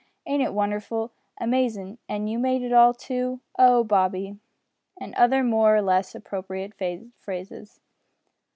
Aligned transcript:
ain't 0.25 0.41
it 0.41 0.51
wonderful? 0.51 1.11
amazin'! 1.39 1.99
an' 2.09 2.25
you 2.25 2.39
made 2.39 2.63
it 2.63 2.73
all 2.73 2.91
too! 2.91 3.39
Oh! 3.59 3.83
Bobby! 3.83 4.39
and 4.99 5.13
other 5.13 5.43
more 5.43 5.75
or 5.75 5.81
less 5.83 6.15
appropriate 6.15 6.73
phrases. 7.19 7.79